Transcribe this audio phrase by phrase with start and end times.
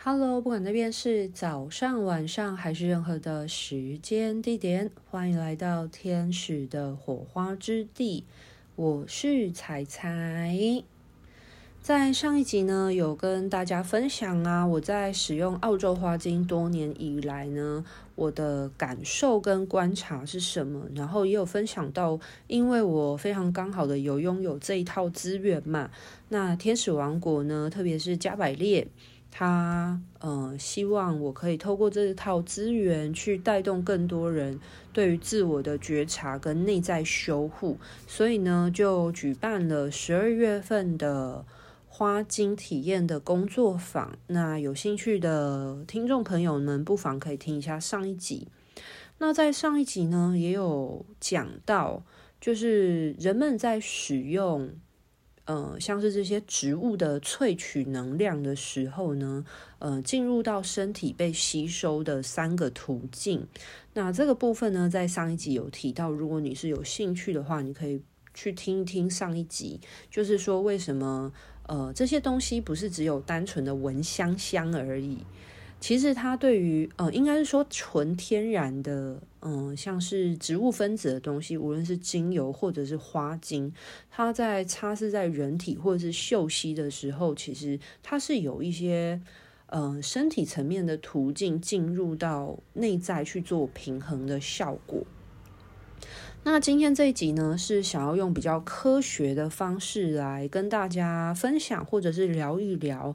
[0.00, 8.22] Hello，不管那边是早上、晚上还是任何的时间地点，欢迎来到天使的火花之地。
[8.76, 10.84] 我是彩彩。
[11.82, 17.84] 在上一集呢，有跟大家分享啊，我在使用澳洲花精多年以来呢，
[18.14, 20.86] 我的感受跟观察是什么？
[20.94, 25.90] 然后也有分享到，因为我非常刚好的有拥有这一套资源嘛，
[26.28, 28.86] 那天使王国呢，特别是加百列。
[29.40, 34.58] 他呃，希望我可以透过这套资源去带动更多人
[34.92, 41.44] 对于自我的觉察跟内在修护，所以呢，就举办了十二月份的
[41.86, 44.18] 花精体验的工作坊。
[44.26, 48.48] 那有兴趣的听众朋友们，不妨可以听一下上一集。
[49.18, 52.02] 那在上一集呢，也有讲到，
[52.40, 54.72] 就是人们在使用。
[55.48, 59.46] 呃，像是这些植物的萃取能量的时候呢，
[59.78, 63.46] 呃，进入到身体被吸收的三个途径。
[63.94, 68.02] 那这个部分呢，在上一集有提到，如果你是有兴趣的话，你可以
[68.34, 71.32] 去听一听上一集，就是说为什么
[71.66, 75.16] 呃这些东西不是只有单纯的闻香香而已。
[75.80, 83.72] 其实它对于呃，应该是说纯天然的，嗯、像是植物分子的东西，无论是精油或者是花精，
[84.10, 89.20] 它在擦拭在人体或者是嗅吸的时候，其实它是有一些
[89.66, 95.04] 呃身体层面的途径进入到内在去做平衡的效果。
[96.44, 103.14] 那今天这一集呢，是想要用比较科学的方式来跟大家分享，或者是聊一聊。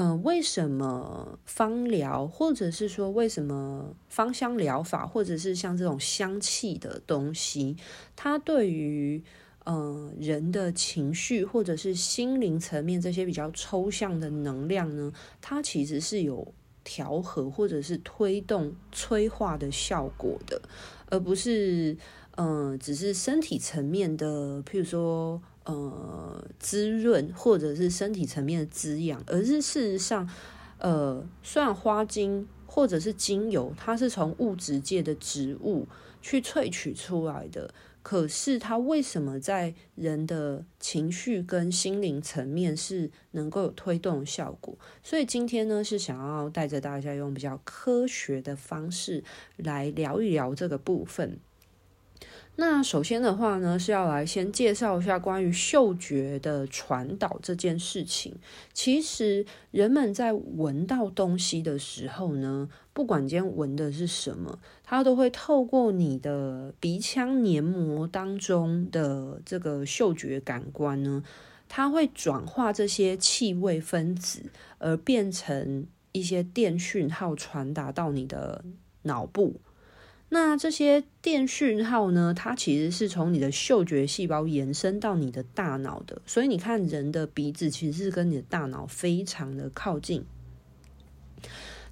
[0.00, 7.76] 嗯、呃，为什么芳疗，或者是说为什么芳香疗法，或者是像这种香气的东西，
[8.16, 9.22] 它对于
[9.64, 15.12] 呃人的情绪或者是心灵层面这些比较抽象的能量呢？
[15.42, 20.62] 它其实是有调和或者是推动催化的效果的，
[21.10, 21.94] 而不是
[22.36, 25.42] 嗯、只是身体层面的，譬如说。
[25.64, 30.28] 呃，滋润或者是身体层面的滋养，而是事实上，
[30.78, 35.86] 呃，虽然花精或者是精油，它是从物质界的植物
[36.22, 37.72] 去萃取出来的，
[38.02, 44.76] 可是它为什么在人的情绪跟心灵层面是能够有推动效果？
[45.02, 49.22] 所以今天呢，是想要带着大家用比较科学的方式
[49.56, 51.38] 来聊一聊这个部分。
[52.60, 58.36] 那首先的话呢，是要来先介绍一下关于嗅觉的传导这件事情。
[58.74, 71.24] 其实人们在闻到东西的时候呢，不管今天闻的是什么，它都会透过你的鼻腔黏膜当中的这个嗅觉感官呢，
[71.66, 78.62] 它会转化这些气味分子，而变成一些电讯号传达到你的
[79.04, 79.56] 脑部。
[80.32, 90.24] 那这些电讯号呢，它其实是从你的嗅觉细胞延伸到你的大脑的，所以你看人的鼻子其实是跟你的大脑非常的靠近。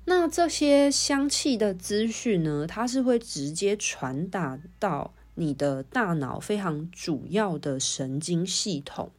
[0.05, 9.11] 那这些香气的资讯呢，它是会直接传达到你的大脑非常主要的神经系统。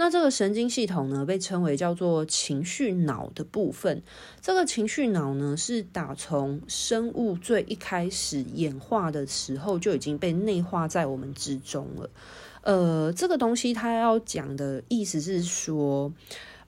[0.00, 4.02] 那这个神经系统呢，被称为叫做情绪脑的部分。
[4.40, 12.08] 这个情绪脑呢，是打从生物最一开始演化的时候就已经被内化在我们之中了。
[12.62, 16.10] 呃，这个东西它要讲的意思是说，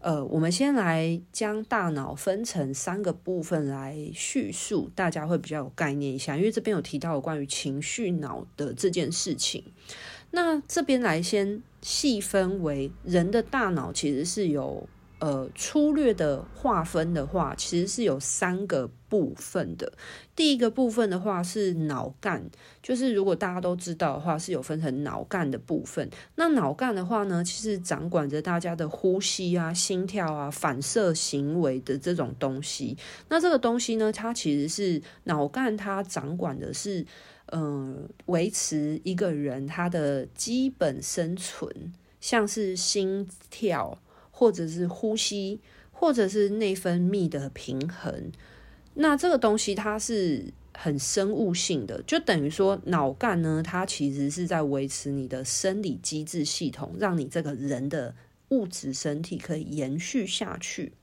[0.00, 6.36] 呃，我们先来将大脑分成三个部分来叙述，大家会比较有概念一下。
[6.36, 9.64] 因为这边有提到有关于情绪脑的这件事情。
[10.32, 14.88] 那这边来先细分为人的大脑，其实是有
[15.18, 19.92] 呃粗略的划分的话，其实是有三个部分的。
[20.36, 22.48] 第一个部分的话是脑干，
[22.82, 26.08] 就是如果大家都知道的话，是有分成脑干的部分。
[26.36, 32.96] 那脑干的话呢，其实掌管着大家的呼吸啊、心跳啊、反射行为的这种东西。
[33.28, 37.04] 那这个东西呢，它其实是脑干，它掌管的是。
[37.54, 43.98] 嗯，维持一个人他的基本生存，像是心跳，
[44.30, 45.60] 或者是呼吸，
[45.90, 48.32] 或者是内分泌的平衡。
[48.94, 58.14] 那这个东西它是很生物性的，就等于说脑干呢，它其实是在维持你的生理机制系统，让你这个人的
[58.48, 60.94] 物质身体可以延续下去。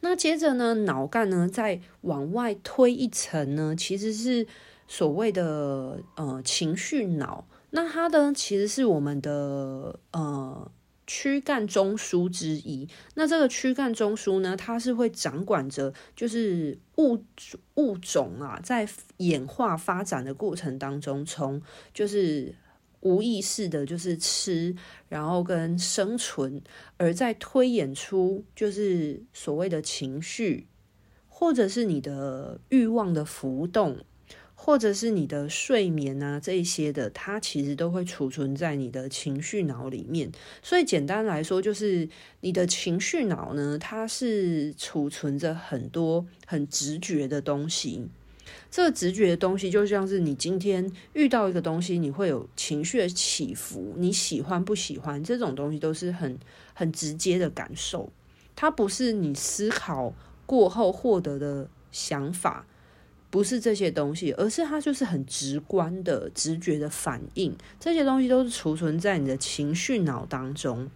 [0.00, 4.48] 那接着呢，脑干呢再往外推一层呢，其实是。
[4.92, 10.70] 所谓的呃情绪脑，那它的其实是我们的呃
[11.06, 12.86] 躯干中枢之一。
[13.14, 17.18] 那这个躯干中枢呢，它是会掌管着，就是物
[17.76, 18.86] 物种啊，在
[19.16, 21.62] 演化发展的过程当中，从
[21.94, 22.54] 就是
[23.00, 24.76] 无意识的，就是吃，
[25.08, 26.60] 然后跟生存，
[26.98, 30.66] 而在推演出就是所谓的情绪，
[31.30, 33.96] 或者是你的欲望的浮动。
[34.64, 40.30] 或者是你的睡眠啊，这一些的，它其实都会储存在你的情绪脑里面。
[40.62, 42.08] 所以简单来说，就是
[42.42, 48.06] 你的情绪脑呢，它是储存着很多很直觉的东西。
[48.70, 56.38] 这个直觉的东西，就像是你今天遇到一个东西，你会有情绪的起伏，你喜欢不喜欢，这种东西都是很
[56.72, 58.12] 很直接的感受。
[58.54, 60.14] 它不是你思考
[60.46, 62.64] 过后获得的想法。
[63.32, 67.56] 不是这些东西，而是它就是很直观的直觉的反应。
[67.80, 70.90] 这些东西都是储存在你的情绪脑当中。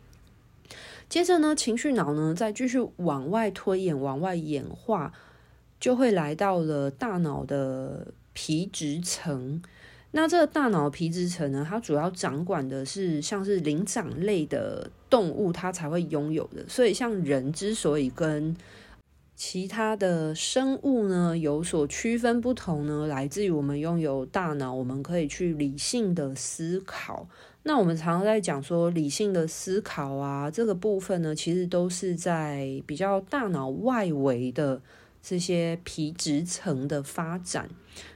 [1.09, 5.15] 接着呢，情绪脑呢再继续往外推演、往外演化，
[5.81, 9.63] 就会来到了大脑的皮质层。
[10.11, 16.63] 那这个大脑皮质层呢，它主要掌管的是像是灵长类的动物，它才会拥有的。
[16.69, 18.55] 所以，像人之所以跟
[19.37, 27.29] 其他的生物呢，有所区分不同呢，来自于我们拥有大脑，我们可以去理性的思考。
[27.65, 34.81] 那我们常常在讲说理性的思考啊，这个部分呢，其实都是在比较大脑外围的
[35.21, 37.69] 这些皮质层的发展。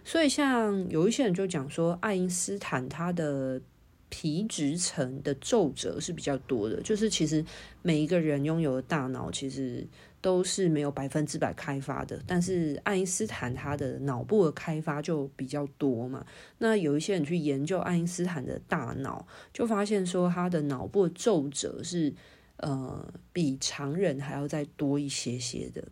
[0.02, 3.60] 所以，像有一些人就讲说，爱因斯坦他的
[4.08, 7.44] 皮质层的皱褶是比较多的，就是其实
[7.82, 9.86] 每一个人拥有的大脑，其实。
[10.22, 16.26] 都是没有百分之百开发的，但是爱因斯坦他的脑部的开发就比较多嘛。
[16.58, 22.12] 那有一些人去研究爱因斯坦的大脑，就发现说他的脑部皱褶是
[22.58, 25.82] 呃比常人还要再多一些些的，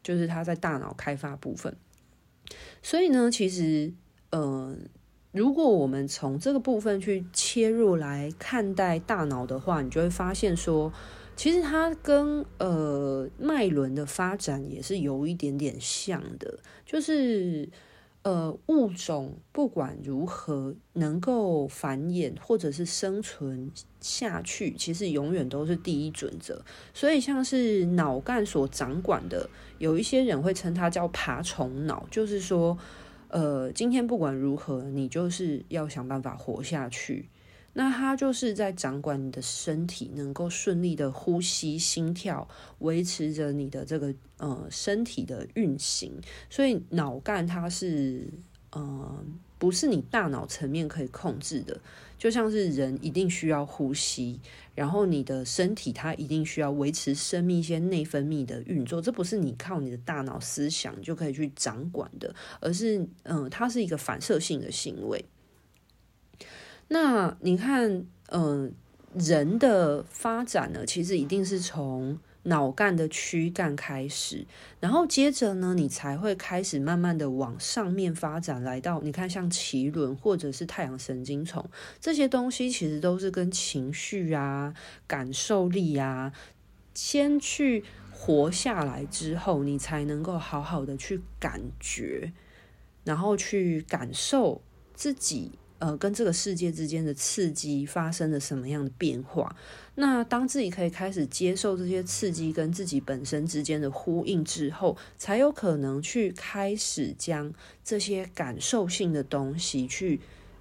[0.00, 1.76] 就是他在大脑开发部分。
[2.82, 3.92] 所以呢，其实
[4.30, 4.76] 呃，
[5.32, 10.92] 如果我们从这个部分去切入来看待大脑的话，你就会发现说。
[11.34, 17.68] 其实它跟呃脉轮的发展也是有一点点像的，就是
[18.22, 23.70] 呃物种不管如何能够繁衍或者是生存
[24.00, 26.62] 下去，其实永远都是第一准则。
[26.94, 29.48] 所以像是脑干所掌管的，
[29.78, 32.78] 有一些人会称它叫爬虫脑，就是说
[33.28, 37.28] 呃今天不管如何，你就是要想办法活下去。
[37.74, 42.46] 那它就是在掌管你的身体，能够顺利的呼吸、心跳，
[42.80, 46.12] 维持着你的这个呃身体的运行。
[46.50, 48.28] 所以脑干它是
[48.70, 49.24] 呃
[49.58, 51.80] 不是你大脑层面可以控制的，
[52.18, 54.38] 就像是人一定需要呼吸，
[54.74, 65.24] 然后你的身体它一定需要维持生命一些内分泌的运作，这不是你靠你的大脑思想就可以去掌管的，而是嗯、呃，它是一个反射性的行为。
[66.92, 68.70] 那你看，嗯、
[69.14, 74.44] 呃，人的发展呢，其实一定是从脑干的躯干开始，
[74.78, 81.64] 然后接着呢，你才会开始慢慢的往上面发展，来到你看像脐轮或者是太阳神经丛
[81.98, 84.74] 这些东西，其实都是跟情绪啊、
[85.06, 86.30] 感受力啊，
[86.92, 92.34] 先去活下来之后，你才能够好好的去感觉，
[93.04, 94.60] 然后去感受
[94.94, 95.52] 自己。
[95.82, 99.52] 呃，跟这个世界之间的刺激发生了什么样的变化？
[99.96, 110.20] 那当自己可以开始接受这些刺激跟自己本身之间的呼应之后，才有可能去开始将这些感受性的东西去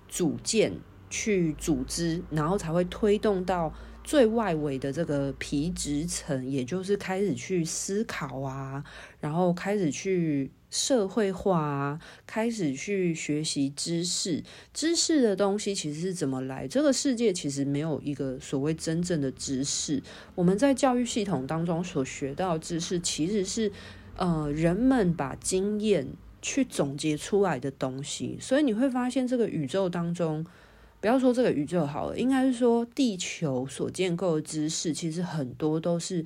[0.10, 0.74] 组建、
[1.12, 3.72] 去组织，然后才会推动到
[4.04, 8.84] 最外围的这个皮质层，也就是开始去思考啊，
[9.20, 10.50] 然后开始去。
[10.72, 14.42] 社会化啊，开始去学习知识，
[14.74, 16.66] 知识的东西其实是怎么来？
[16.66, 20.02] 这个世界其实没有一个所谓真正的知识。
[20.34, 23.70] 我们在教育系统当中所学到知识，其实是
[24.16, 26.08] 呃人们把经验
[26.42, 28.38] 去总结出来的东西。
[28.40, 30.46] 所以你会发现，这个宇宙当中，
[31.02, 36.24] 不要说这个宇宙好了，应该是说地球所建构的知识，其实很多都是。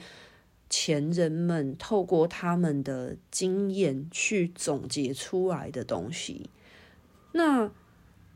[0.70, 6.50] 前人们透过他们的经验去总结出来的东西，
[7.34, 7.72] 那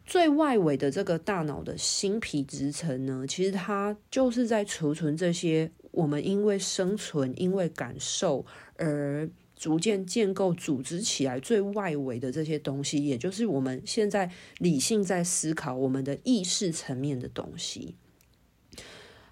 [0.06, 8.46] 最外围的这个大脑的新皮质层呢，其实它就是在储存这些我们因为生存、因为感受
[8.78, 17.96] 而逐渐建构、组织起来最外围的这些东西，也就是我们现在理性在思考我们的意识层面的东西。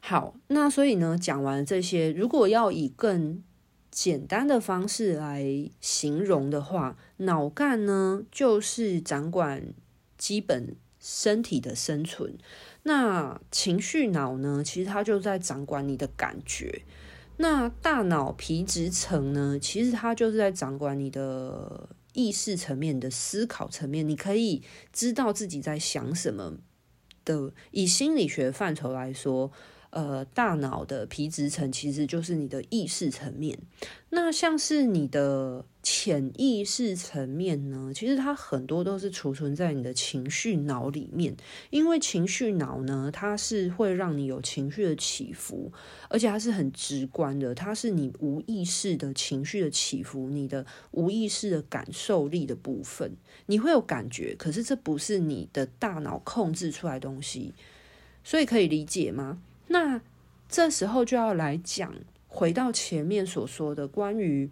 [0.09, 3.43] 好，那所以呢，讲完这些，如果要以更
[3.91, 9.73] 简单的方式来形容的话，脑干呢就是掌管
[10.17, 12.37] 基本身体的生存，
[12.83, 16.83] 那情绪脑呢，其实它就在掌管你的感觉。
[17.35, 26.53] 那大脑皮质层呢，其实它就是在掌管你的意识层面的思考层面，你可以知道自己在想什么
[27.25, 27.51] 的。
[27.71, 29.51] 以心理学范畴来说。
[29.97, 33.57] 呃，大脑的皮质层其实就是你的意识层面。
[34.11, 41.35] 那像是你的潜意识层面呢，其实它很多都是储存在你的情绪脑里面。
[41.71, 45.71] 因为情绪脑呢，它是会让你有情绪的起伏，
[46.09, 53.13] 而且它是很直观的，它是你无意识的情绪的起伏，你的无意识的感受力的部分。
[53.47, 57.55] 你会有感觉，可是这不是你的大脑控制出来的东西，
[58.23, 59.41] 所以可以理解吗？
[59.67, 60.01] 那
[60.50, 61.93] 这时候就要来讲，
[62.27, 64.50] 回到前面所说的关于，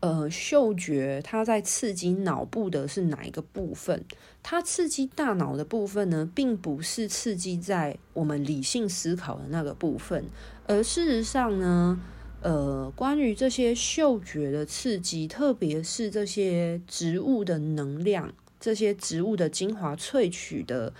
[0.00, 4.04] 呃，嗅觉它在刺激脑部的是哪一个部分？
[4.42, 10.26] 它刺激大脑的部分呢，并不是刺激在我们理性思考的那个部分，
[10.66, 12.00] 而事实上呢，
[12.40, 20.92] 呃，关于这些嗅觉的刺激，特别是这些植物的能量，这些植物的精华萃取的。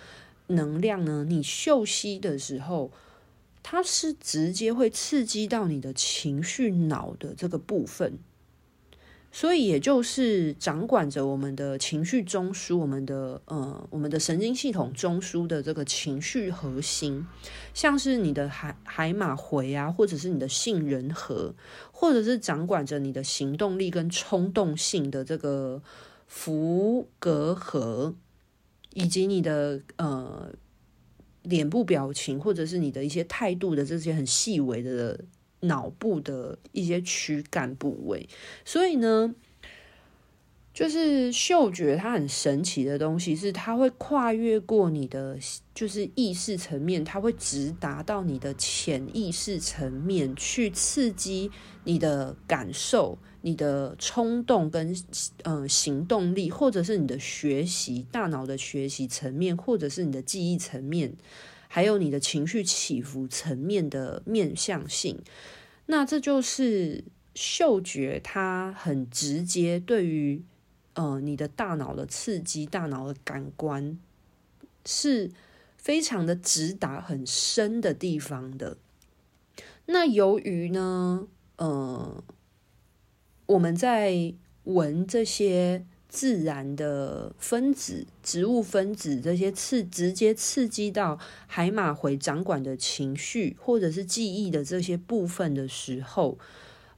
[0.54, 1.24] 能量呢？
[1.28, 2.90] 你嗅吸的时候，
[3.62, 8.18] 它是直接会刺激到你的情绪脑的这个部分，
[9.30, 17.26] 所以也就是掌管着我们的情绪中枢，我们的呃，我们的神经系统中枢的这个情绪核心，
[17.72, 21.54] 像是你的海海马回啊，或者是你的杏仁核，
[21.92, 25.82] 或者是掌管着你的行动力跟冲动性的这个
[26.26, 28.14] 福格核。
[28.94, 30.52] 以及你的呃
[31.42, 35.24] 脸部表情，或者是你的一些态度的这些很细微的
[35.60, 38.28] 脑部的一些躯干部位，
[38.64, 39.34] 所以呢，
[40.74, 45.38] 就是嗅觉它很神奇的东西，是它会跨越过你的
[45.74, 51.50] 就是意识层面，它会直达到你的潜意识层面去刺激
[51.84, 53.18] 你的感受。
[53.44, 54.96] 你的冲动跟
[55.42, 61.16] 呃行动力，或者是你的学习大脑的学习层面，或者是你的记忆层面，
[61.66, 65.18] 还有你的情绪起伏层面的面向性，
[65.86, 67.02] 那这就是
[67.34, 70.40] 嗅觉，它很直接对于
[70.94, 73.98] 呃你的大脑的刺激，大脑的感官
[74.84, 75.30] 是
[75.76, 78.76] 非常的直达很深的地方的。
[79.86, 82.24] 那由于呢，呃。
[83.46, 84.32] 我们在
[84.64, 96.38] 闻这些自然的分子、植物分子，这些刺直接刺激到海马回掌管的情绪或者是记忆的这些部分的时候，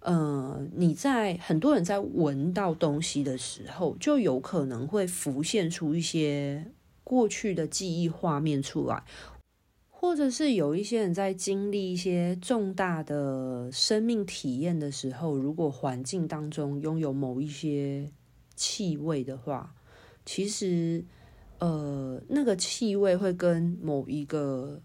[0.04, 6.70] 呃，你在很多人在闻到东西的时候，就有可能会浮现出一些
[7.02, 9.02] 过去的记忆画面出来。
[9.88, 18.12] 或者是有一些人在经历一些重大的生命体验的时候，如果环境当中拥有某一些
[18.54, 19.74] 气味的话，
[20.26, 21.02] 其实
[21.58, 24.82] 呃，那个气味会跟某一个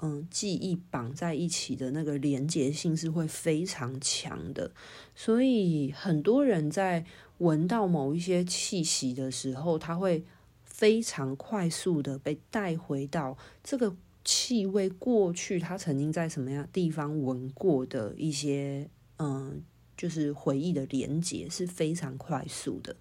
[0.00, 4.72] 嗯记忆绑在一起的那个连结性是会非常强的。
[5.14, 7.04] 所以很多人在
[7.38, 10.24] 闻到某一些气息的时候，他会。
[10.64, 18.88] 非常快速的被带回到这个气味过去，他曾经在什么样地方闻过的一些，
[19.18, 19.60] 嗯，
[19.96, 22.94] 就是回忆的连接是非常快速的。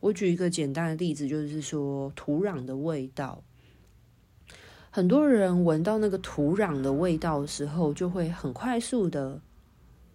[0.00, 3.44] 我举一个简单的例子，就是说土壤的味道。
[4.90, 9.40] 很多人闻到那个土壤的味道的时候，就会很快速的，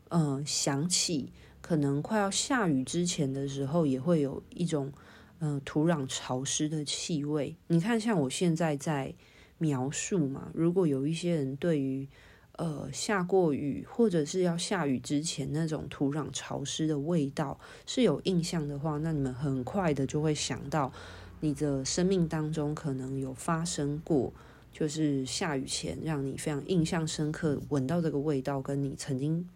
[0.10, 4.92] 嗯，想起可能快要下雨之前的时候，也会有一种。
[5.39, 9.13] 嗯、呃，土壤潮湿的气味，你看，像我现在在
[9.58, 10.50] 描述嘛。
[10.53, 12.08] 如果有一些人对于
[12.53, 20.94] 呃下过雨或者是要下雨之前那种土壤潮湿的味道是有印象的话，那你们很快的就会想到
[21.42, 24.32] 你的生命当中可能有发生过，
[24.74, 29.48] 就是下雨前让你非常印象深刻，闻到这个味道，跟你曾经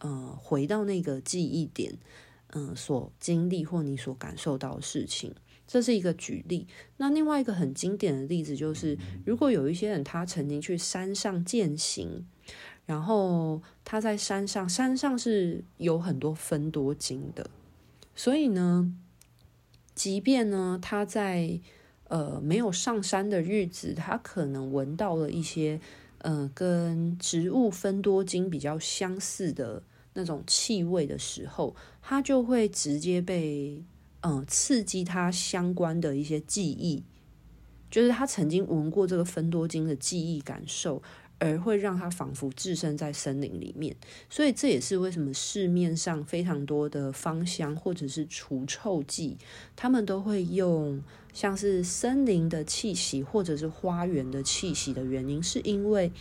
[0.00, 1.96] 呃回到那个记忆点。
[2.54, 5.34] 嗯，所经历或你所感受到的事情，
[5.66, 6.66] 这是一个举例。
[6.98, 12.26] 那另外一个很经典的例子就是，如果有一些人他曾经去山上践行，
[12.84, 17.48] 然后他在山上，山上是有很多芬多精的，
[18.14, 18.94] 所以呢，
[19.94, 21.58] 即便呢他在
[22.12, 25.80] 呃没有上山的日子，他可能闻到了一些
[26.18, 33.82] 呃，跟植物芬多精比较相似的那种气味的时候，他就会直接被
[34.20, 37.02] 嗯、刺激他相关的一些记忆，
[37.90, 41.02] 就是他曾经闻过这个芬多精的记忆感受。
[41.42, 43.96] 而会让它仿佛置身在森林里面，
[44.30, 49.36] 所以这也是为什么市面上非常多的芳香或者是除臭剂，
[49.74, 56.12] 他们都会用像是森林的气息或者是花园的气息的原因，是因为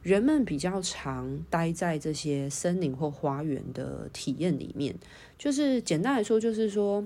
[0.00, 4.94] 人们比较常待在这些森林或花园的体验里面。
[5.36, 7.04] 就是简单来说，就是说，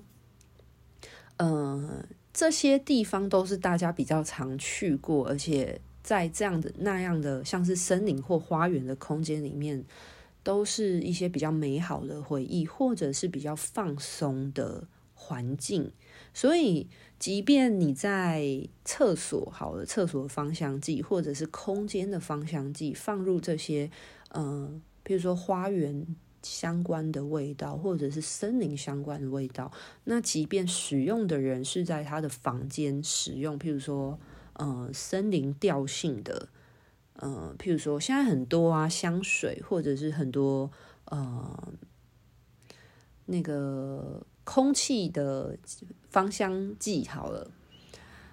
[1.38, 5.80] 呃，这些地方都是大家比较常去过，而且。
[6.06, 9.84] 在这样的那样的像是森林或花园的空间里面，
[10.44, 15.90] 都是一些比较美好的回忆，或者是比较放松的环境。
[16.32, 16.86] 所以，
[17.18, 23.90] 即便你在厕所，好了，厕所的芳香剂，或者是空间的芳香剂，放入这些，
[24.30, 24.70] 呃，
[25.02, 26.06] 比如说花园
[26.40, 29.72] 相关的味道，或者是森林相关的味道，
[30.04, 34.16] 那即便使用的人是在他的房间使用，譬如说。
[34.58, 36.48] 呃，森林调性的，
[37.16, 40.70] 呃，譬如说现在很多啊香水，或者是很多
[41.04, 41.74] 呃
[43.26, 45.58] 那个空气的
[46.08, 47.50] 芳香剂，好了。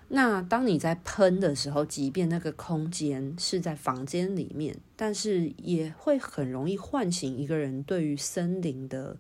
[0.08, 9.18] 那当你在喷的时候，即便那个空间是在房间里面，但是也会很容易唤醒一个人对于森林的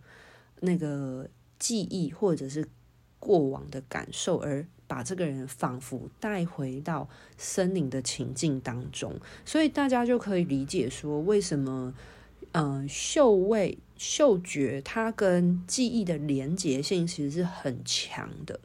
[0.61, 1.27] 那个
[1.59, 2.69] 记忆，或者是
[3.19, 4.65] 过往的感受而。
[4.93, 9.11] 把这个人仿佛带回到森林的情境当中，
[9.43, 11.91] 所以大家就可以理解说，为什么，
[12.51, 18.59] 呃，嗅味、嗅觉它跟记忆的连结性其实是很强的。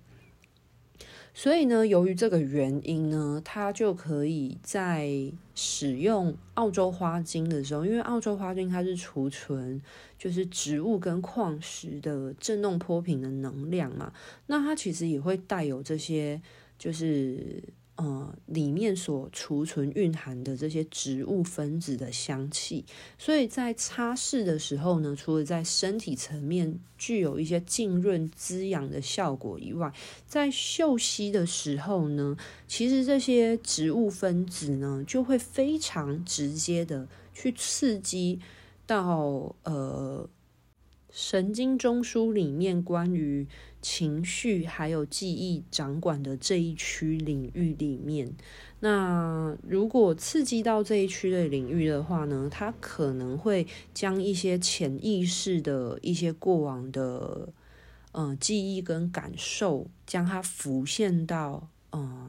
[1.39, 5.09] 所以呢，由于这个原因呢，它就可以在
[5.55, 9.81] 使用澳洲花精的时候，因为澳洲花精它是储存
[10.19, 14.13] 就是植物跟矿石的振动波频的能量嘛，
[14.49, 16.43] 那它其实也会带有这些
[16.77, 17.63] 就是。
[17.99, 22.85] 呃，里面所储存蕴含的这些植物分子的香气，
[23.19, 29.93] 所以在擦拭的时候呢，除了在身体层面具有一些浸润滋养的效果以外，
[30.29, 32.37] 在嗅吸的时候呢，
[32.69, 38.39] 其实这些植物分子呢，就会非常直接的去刺激
[38.87, 40.31] 到呃。
[41.11, 43.47] 神经中枢里面关于
[43.81, 48.31] 情绪还有记忆掌管的这一区领域里面，
[48.81, 57.49] 那如果刺激到这一区的领域的话呢，它可能会将一些潜意识的一些过往的
[58.13, 62.29] 呃记忆跟感受，将它浮现到呃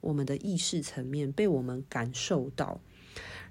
[0.00, 2.80] 我们的意识层面，被我们感受到。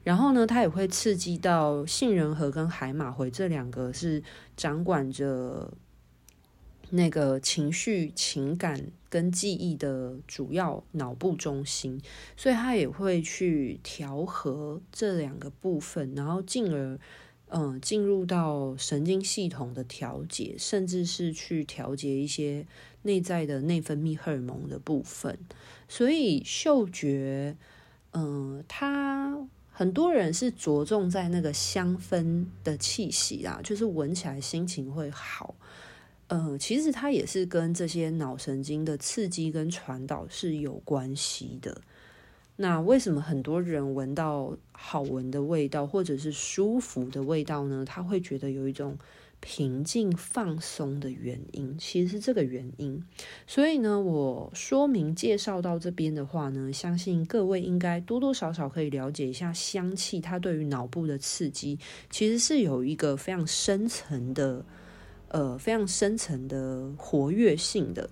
[0.04, 4.24] 然后呢，它也会刺激到杏仁核跟海马回这两个是
[4.56, 5.72] 掌管着
[6.92, 12.02] 那个情绪、情感跟记忆的主要脑部中心，
[12.38, 16.98] 所以它也会去调和这两个部分，然后进而
[17.50, 22.66] 嗯、进入到神经系统的调节，甚至是去调节一些
[23.02, 25.38] 内在的内分泌荷尔蒙的部分。
[25.88, 27.58] 所以嗅觉，
[28.14, 29.48] 嗯、它。
[29.80, 35.56] 很多人是着重在那个香氛的气息啊，就是闻起来心情会好。
[36.28, 41.80] 呃，其实它也是跟这些脑神经的刺激跟传导是有关系的。
[42.58, 47.86] 那为什么很多人闻到好闻的味道或者是舒服的味道呢？
[47.86, 48.98] 他会觉得有一种。
[49.42, 53.04] 平静放松的原因，其实是这个原因。
[53.48, 64.66] 所以呢，我说明介绍到这边的话呢，相信各位应该多多少少可以了解一下香气，它对于脑部的刺激，其实是有一个非常深层的，
[65.30, 68.10] 呃，非常深层的活跃性的。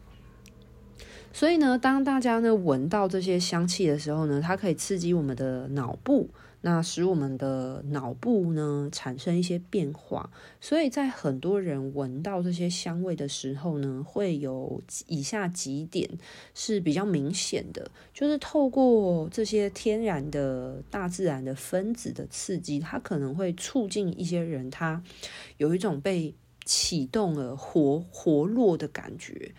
[1.33, 6.29] 所以呢，当大家呢闻到这些香气的时候呢，它可以刺激我们的脑部。
[6.69, 16.10] 那使我们的脑部呢产生一些变化，所以在很多人闻到这些香味的时候呢，会有以下几点
[16.53, 25.01] 是比较明显的，就是透过这些天然的大自然的分子的刺激，它可能会促进一些人他
[25.56, 29.53] 有一种被启动了活活络的感觉。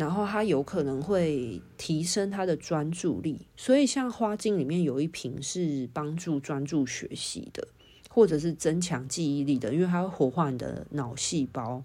[0.00, 7.68] 然后它有可能会提升他的专注力，所以像花精里面有一瓶是帮助专注学习的，
[8.08, 11.82] 或者是增强记忆力的，因为它会活化你的脑细胞。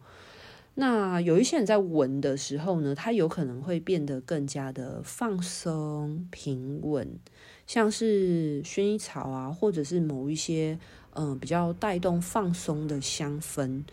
[0.77, 7.19] 那有一些人在闻的时候呢，他有可能会变得更加的放松、平稳，
[7.67, 10.77] 像是薰衣草啊，或者是某一些
[11.17, 13.83] 嗯、比较带动放松的香氛，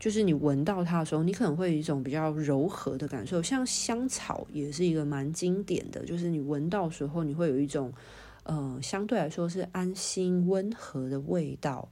[0.00, 3.42] 就是你闻到它的时候，你可能会有一种比较柔和的感受。
[3.42, 7.92] 像香草也是一个蛮经典的，就是你闻到时候，你会有一种
[8.44, 11.90] 呃相对来说是安心温和的味道。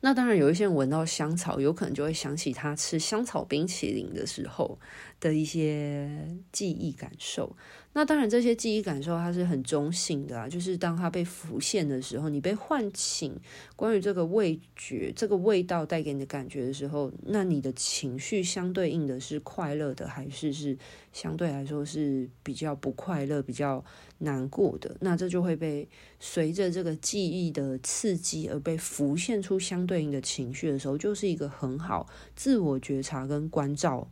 [0.00, 4.78] 那当然，有一些人闻到香草，有可能就会想起他吃香草冰淇淋的时候
[5.20, 7.54] 的一些记忆感受。
[7.94, 13.38] 那当然，这些记忆感受它是很中性的啊，就是当它被浮现的时候，你被唤醒
[13.76, 20.76] 关于这个味觉、这个味道带给你的感觉的时候，那你的情绪相对应的是快乐的，还是是
[21.12, 23.84] 相对来说是比较不快乐、比较
[24.18, 24.96] 难过的？
[25.00, 25.86] 那这就会被
[26.18, 34.08] 随着这个记忆的刺激而被浮现出相对应的情绪的时候，就是一个很好自我觉察跟关照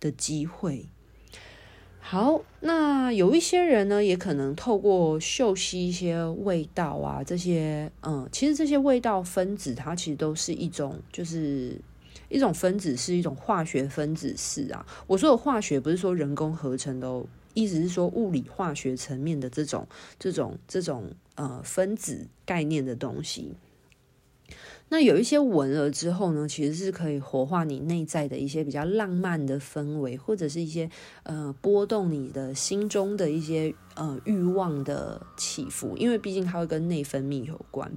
[0.00, 0.86] 的机会。
[2.02, 11.80] 好，那有一些人呢，也可能透过嗅吸一些味道啊，这些，嗯，其实这些味道分子，它其实都是一种，就是
[12.28, 14.84] 一种分子，是一种化学分子式啊。
[15.06, 19.86] 我说的化学，不是说人工合成的哦，意思是说物理化学层面的这种、
[20.18, 23.52] 这种、这种，呃，分子概念的东西。
[24.92, 30.90] 那有一些闻了之后呢，其实是可以活化你内在的一些比较浪漫的氛围，或者是一些
[31.22, 37.88] 呃波动你的心中的一些呃欲望的起伏，因为毕竟它会跟内分泌有关。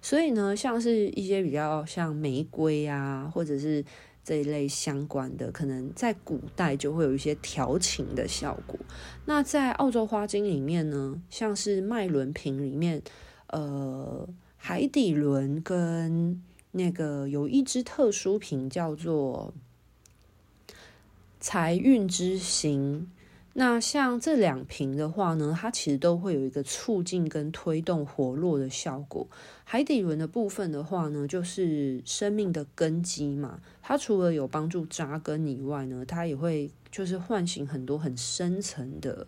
[0.00, 3.84] 所以呢，像是一些比较像玫瑰啊，或者是
[4.24, 8.80] 这一类相关的，可能在古代就会有一些调情的效果。
[9.26, 13.02] 那在澳洲花精里面呢，像是麦伦瓶里面，
[13.48, 14.26] 呃。
[14.62, 16.40] 海底轮跟
[16.72, 19.54] 那个有一支特殊瓶叫做
[21.40, 23.10] 财运之星，
[23.54, 29.26] 那像这两瓶的话呢，它其实都会有一个促进跟推动活络的效果。
[29.64, 39.26] 海底轮的部分的话呢，就是生命的根基嘛，它除了有帮助扎根以外呢，它也会就是唤醒很多很深层的。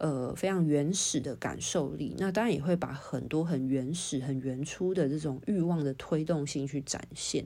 [0.00, 7.44] 呃，非常原始的感受力，那当然也会把很多很原始、很原初的这种欲望的推动性去展现。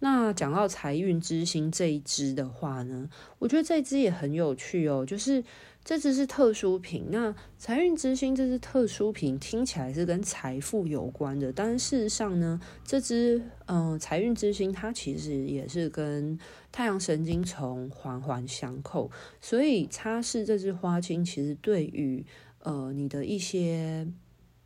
[0.00, 3.08] 那讲到财运之星这一支的话呢，
[3.38, 5.44] 我觉得这一支也很有趣哦，就是。
[5.84, 16.38] 这支是特殊瓶，那财运之星这支特殊瓶听起来是跟财富有关的，但事实上呢，这支嗯、呃、财运之星它其实也是跟
[16.70, 22.22] 太阳神经丛环环相扣，所以擦拭这支花精其实对于
[22.64, 24.06] 呃你的一些。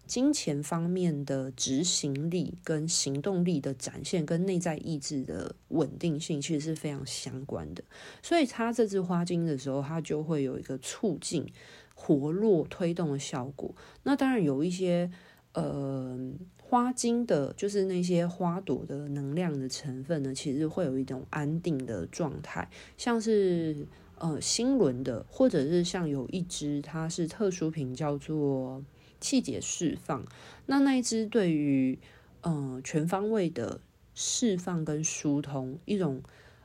[0.06, 7.82] 金钱方面的执行力跟行动力的展现，跟内在意志的稳定性，其实是非常相关的。
[8.22, 11.50] 所以擦这支花精的时候，它就会有一个促进、
[11.94, 13.74] 活络、推动的效果。
[14.02, 15.10] 那当然有一些
[15.54, 16.18] 呃
[16.60, 23.86] 花精的，就是那些花朵的能量的成分呢，其实会有一种安定的状态，像是
[24.18, 28.84] 呃星轮的，或者是像有一支它是特殊品，叫做。
[29.22, 30.26] 气节释放，
[30.66, 31.98] 那那一支对于
[32.44, 33.80] 嗯、全方位的
[34.16, 36.20] 释放跟疏通，一种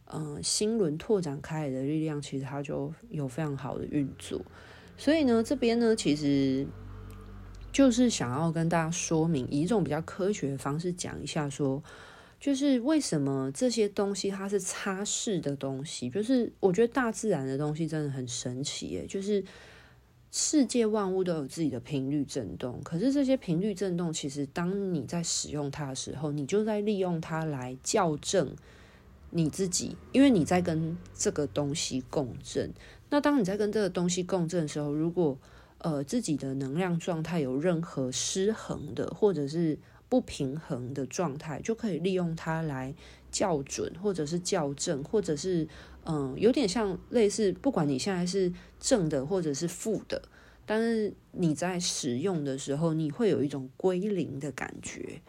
[0.05, 4.41] 嗯、呃、心轮拓展开来的力量，其实它就有非常好的运作。
[4.97, 6.65] 所以呢，这边呢其实
[7.71, 11.83] 就是想要跟大家说明，以一种比较科学的方式讲一下说，说
[12.39, 19.43] 就是为什么这些东西它是擦拭的东西，就是我觉得大自然的东西真的很神奇耶，就是。
[20.29, 28.53] 世界万物都有自己的频率震动，可是这些频率震动，其实当你在使用它的时候，你就在利用它来校正
[29.29, 32.71] 你自己，因为你在跟这个东西共振。
[33.09, 35.37] 那当你在跟这个东西共振的时候，如果
[35.77, 42.93] 呃自己的能量状态有任何失衡的，或者是不平衡的状态，就可以利用它来
[43.37, 45.67] 校准，或者是校正，或者是。
[46.09, 50.21] 嗯，有点像类似，不管你现在是正的或者是负的，
[50.65, 55.21] 但是你在使用的时候，你会有一种归零的感觉。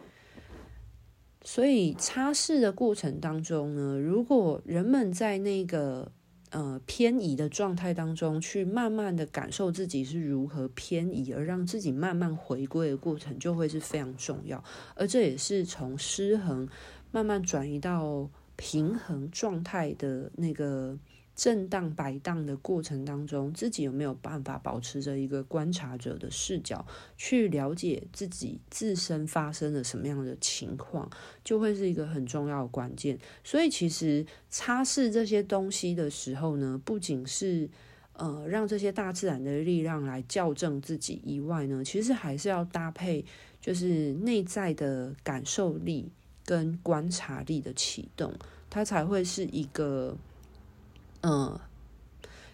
[1.43, 6.09] 所以擦拭的过程当中呢，如果人们在那个
[6.51, 14.63] 呃偏移的状态当中，去慢慢的感受自己是如何偏移，而让自己慢慢回归的过程，就会是非常重要。
[14.95, 16.65] 而这也是从失衡
[17.11, 18.29] 慢慢转移到。
[18.61, 20.99] 平衡状态的那个
[21.33, 31.09] 震荡摆荡的过程当中，自己有没有办法保持着一个观察者的视角，去了解自己自身发生了什么样的情况，
[31.41, 33.17] 就会是一个很重要的关键。
[33.45, 37.69] 所以，其实擦拭这些东西的时候呢，不仅是
[38.11, 43.23] 呃让这些大自然的力量来校正自己以外呢，其实还是要搭配
[43.61, 46.11] 就是内在的感受力
[46.49, 48.33] 跟观察力的启动，
[48.71, 50.17] 它才会是一个。
[51.21, 51.59] 嗯，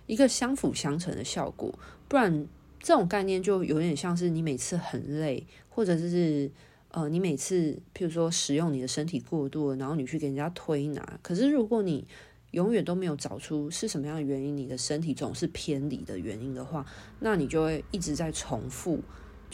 [0.07, 1.71] 一个相辅相成的效果，
[2.07, 2.47] 不然
[2.79, 6.49] 这种概念就有点像是你每次很累，或者是
[6.89, 12.07] 呃，你每次譬如说使用你的身体过度，然后你去给人家推拿，可是如果你
[12.49, 16.83] 永远都没有找出是什么样的原因，你的身体总是偏离的原因的话，
[17.19, 18.99] 那你就会一直在重复。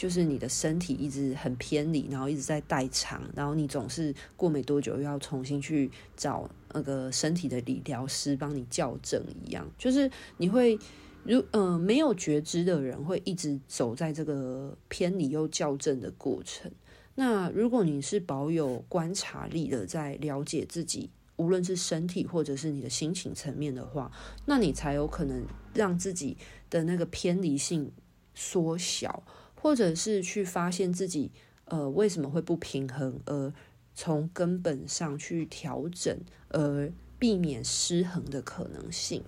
[0.02, 9.64] 就是你的身体一直很偏离，然后一直在代偿，然后你总是过没多久又要重新去找那个身体的理疗师帮你校正一样。
[9.78, 10.76] 就是你会
[11.22, 16.68] 如、呃、没有觉知的人会一直走在这个偏离又校正的过程。
[17.14, 24.10] 那如果你是保有观察力的，在了解自己，无论是身体或者是你的心情层面的话，
[24.46, 26.36] 那你才有可能让自己
[26.68, 27.92] 的那个偏离性
[28.34, 29.22] 缩小。
[29.62, 31.30] 或者是去发现自己，
[31.66, 33.52] 呃，为什么会不平衡，而
[33.94, 39.22] 从根本上去调整，而避免失衡的可能性。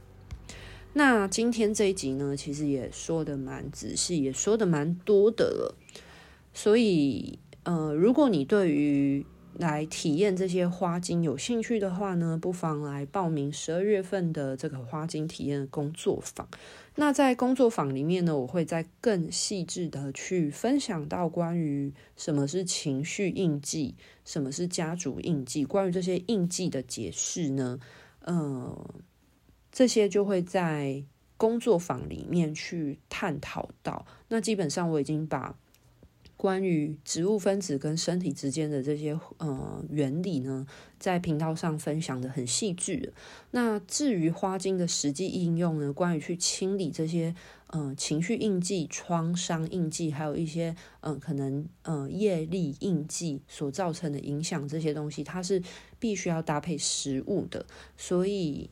[0.94, 5.76] 那今天这一集呢，其实也说的蛮仔细，也说的蛮多的了。
[6.52, 9.24] 所以，呃，如果你对于
[9.56, 16.48] 来体验这些花精有兴趣的话呢，不妨来报名十二月份的这个花精体验工作坊。
[16.96, 27.78] 那在工作坊里面呢，我会再更细致的去分享到关于什么是情绪印记，什么是家族印记，关于这些印记的解释呢，
[28.20, 28.94] 呃，
[29.70, 31.02] 这些就会在
[31.36, 34.06] 工作坊里面去探讨到。
[34.28, 35.56] 那基本上我已经把。
[36.36, 40.66] 关于植物分子跟身体之间的这些呃原理呢，
[40.98, 43.12] 在频道上分享的很细致。
[43.52, 47.34] 那至于花精的实际应用呢，关于去清理这些
[47.68, 55.62] 呃情绪印记、创伤印记，还有一些呃可能呃业力印记所造成的影响，这些东西它是
[55.98, 57.64] 必须要搭配食物的，
[57.96, 58.70] 所以。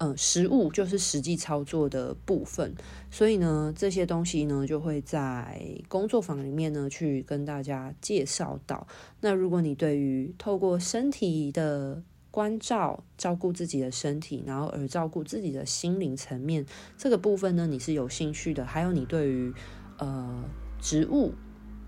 [0.00, 2.72] 嗯，实物就是实际操作的部分，
[3.10, 8.86] 所以呢，这些东西呢就会在工作坊里面呢去跟大家介绍到。
[9.20, 16.64] 那如果你对于透过身体的关照，照顾自己的身体，然后而照顾自己的心灵层面
[16.96, 19.52] 这个部分呢，你是有兴趣的，还有你对于
[19.98, 20.44] 呃
[20.80, 21.34] 植物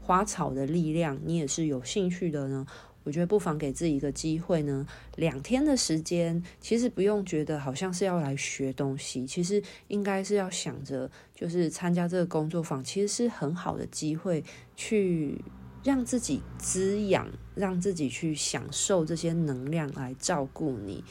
[0.02, 2.66] 花草的力量，你也是有兴趣的呢。
[3.02, 4.86] 我觉得不妨给自己一个机会呢，
[5.16, 14.44] 两天的时间，其实不用觉得好像是要来学东西，其实应该是要想着，就是参加这个工作坊，其实是很好的机会，
[14.76, 15.42] 去
[15.82, 21.02] 让自己滋养，让自己去享受这些能量来照顾你，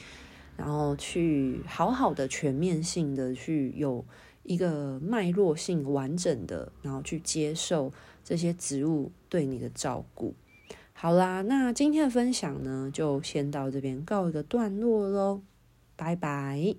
[0.55, 4.05] 然后去好好的全面性的去有
[4.43, 7.91] 一个脉络性完整的，然后去接受
[8.23, 10.35] 这些植物对你的照顾。
[11.01, 15.41] 好啦，那今天的分享呢，就先到这边告一个段落喽，
[15.95, 16.75] 拜拜。